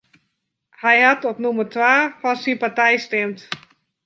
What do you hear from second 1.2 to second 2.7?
op nûmer twa fan syn